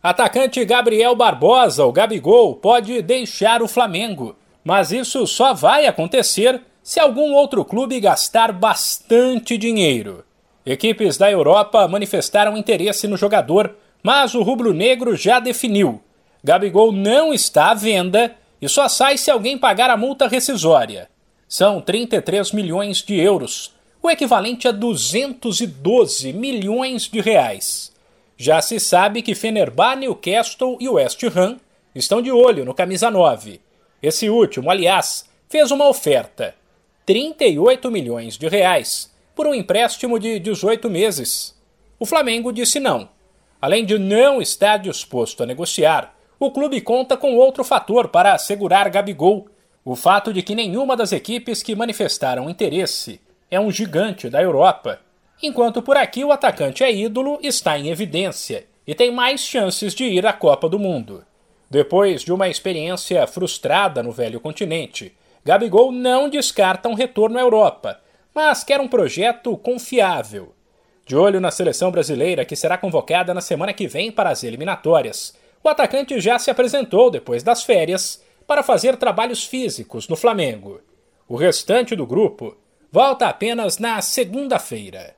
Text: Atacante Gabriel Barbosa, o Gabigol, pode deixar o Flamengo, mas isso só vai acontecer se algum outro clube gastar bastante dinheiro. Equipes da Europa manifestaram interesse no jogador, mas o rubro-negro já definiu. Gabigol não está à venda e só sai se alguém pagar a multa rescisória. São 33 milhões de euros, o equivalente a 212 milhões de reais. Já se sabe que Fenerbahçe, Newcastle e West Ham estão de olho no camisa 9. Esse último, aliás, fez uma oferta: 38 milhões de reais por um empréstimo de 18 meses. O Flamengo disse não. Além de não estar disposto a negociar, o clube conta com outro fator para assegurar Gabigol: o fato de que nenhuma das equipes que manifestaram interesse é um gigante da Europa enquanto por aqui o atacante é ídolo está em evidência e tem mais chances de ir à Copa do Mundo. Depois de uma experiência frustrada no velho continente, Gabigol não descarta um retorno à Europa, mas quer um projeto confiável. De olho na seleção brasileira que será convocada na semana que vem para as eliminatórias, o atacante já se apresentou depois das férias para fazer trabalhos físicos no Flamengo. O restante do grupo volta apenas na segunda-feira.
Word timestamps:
Atacante 0.00 0.64
Gabriel 0.64 1.16
Barbosa, 1.16 1.84
o 1.84 1.90
Gabigol, 1.90 2.54
pode 2.54 3.02
deixar 3.02 3.60
o 3.62 3.66
Flamengo, 3.66 4.36
mas 4.62 4.92
isso 4.92 5.26
só 5.26 5.52
vai 5.52 5.86
acontecer 5.86 6.62
se 6.84 7.00
algum 7.00 7.32
outro 7.32 7.64
clube 7.64 7.98
gastar 7.98 8.52
bastante 8.52 9.58
dinheiro. 9.58 10.24
Equipes 10.64 11.18
da 11.18 11.28
Europa 11.28 11.88
manifestaram 11.88 12.56
interesse 12.56 13.08
no 13.08 13.16
jogador, 13.16 13.74
mas 14.00 14.36
o 14.36 14.42
rubro-negro 14.42 15.16
já 15.16 15.40
definiu. 15.40 16.00
Gabigol 16.44 16.92
não 16.92 17.34
está 17.34 17.72
à 17.72 17.74
venda 17.74 18.36
e 18.62 18.68
só 18.68 18.86
sai 18.86 19.18
se 19.18 19.32
alguém 19.32 19.58
pagar 19.58 19.90
a 19.90 19.96
multa 19.96 20.28
rescisória. 20.28 21.10
São 21.48 21.80
33 21.80 22.52
milhões 22.52 22.98
de 23.02 23.18
euros, 23.18 23.74
o 24.00 24.08
equivalente 24.08 24.68
a 24.68 24.70
212 24.70 26.32
milhões 26.32 27.08
de 27.08 27.20
reais. 27.20 27.97
Já 28.40 28.62
se 28.62 28.78
sabe 28.78 29.20
que 29.20 29.34
Fenerbahçe, 29.34 29.98
Newcastle 29.98 30.76
e 30.78 30.88
West 30.88 31.20
Ham 31.24 31.56
estão 31.92 32.22
de 32.22 32.30
olho 32.30 32.64
no 32.64 32.72
camisa 32.72 33.10
9. 33.10 33.60
Esse 34.00 34.30
último, 34.30 34.70
aliás, 34.70 35.28
fez 35.48 35.72
uma 35.72 35.88
oferta: 35.88 36.54
38 37.04 37.90
milhões 37.90 38.38
de 38.38 38.46
reais 38.46 39.12
por 39.34 39.48
um 39.48 39.54
empréstimo 39.54 40.20
de 40.20 40.38
18 40.38 40.88
meses. 40.88 41.52
O 41.98 42.06
Flamengo 42.06 42.52
disse 42.52 42.78
não. 42.78 43.08
Além 43.60 43.84
de 43.84 43.98
não 43.98 44.40
estar 44.40 44.76
disposto 44.76 45.42
a 45.42 45.46
negociar, 45.46 46.16
o 46.38 46.52
clube 46.52 46.80
conta 46.80 47.16
com 47.16 47.34
outro 47.34 47.64
fator 47.64 48.06
para 48.06 48.34
assegurar 48.34 48.88
Gabigol: 48.88 49.48
o 49.84 49.96
fato 49.96 50.32
de 50.32 50.44
que 50.44 50.54
nenhuma 50.54 50.96
das 50.96 51.10
equipes 51.10 51.60
que 51.60 51.74
manifestaram 51.74 52.48
interesse 52.48 53.20
é 53.50 53.58
um 53.58 53.72
gigante 53.72 54.30
da 54.30 54.40
Europa 54.40 55.00
enquanto 55.42 55.82
por 55.82 55.96
aqui 55.96 56.24
o 56.24 56.32
atacante 56.32 56.82
é 56.82 56.92
ídolo 56.92 57.38
está 57.42 57.78
em 57.78 57.88
evidência 57.88 58.66
e 58.86 58.94
tem 58.94 59.10
mais 59.10 59.40
chances 59.40 59.94
de 59.94 60.04
ir 60.04 60.26
à 60.26 60.32
Copa 60.32 60.68
do 60.68 60.78
Mundo. 60.78 61.24
Depois 61.70 62.22
de 62.22 62.32
uma 62.32 62.48
experiência 62.48 63.26
frustrada 63.26 64.02
no 64.02 64.10
velho 64.10 64.40
continente, 64.40 65.14
Gabigol 65.44 65.92
não 65.92 66.28
descarta 66.28 66.88
um 66.88 66.94
retorno 66.94 67.38
à 67.38 67.40
Europa, 67.40 68.00
mas 68.34 68.64
quer 68.64 68.80
um 68.80 68.88
projeto 68.88 69.56
confiável. 69.56 70.54
De 71.04 71.16
olho 71.16 71.40
na 71.40 71.50
seleção 71.50 71.90
brasileira 71.90 72.44
que 72.44 72.56
será 72.56 72.78
convocada 72.78 73.34
na 73.34 73.40
semana 73.40 73.72
que 73.72 73.86
vem 73.86 74.10
para 74.10 74.30
as 74.30 74.44
eliminatórias, 74.44 75.34
o 75.62 75.68
atacante 75.68 76.18
já 76.20 76.38
se 76.38 76.50
apresentou 76.50 77.10
depois 77.10 77.42
das 77.42 77.62
férias 77.62 78.22
para 78.46 78.62
fazer 78.62 78.96
trabalhos 78.96 79.44
físicos 79.44 80.08
no 80.08 80.16
Flamengo. 80.16 80.80
O 81.28 81.36
restante 81.36 81.94
do 81.94 82.06
grupo 82.06 82.56
volta 82.90 83.26
apenas 83.26 83.78
na 83.78 84.00
segunda-feira. 84.00 85.17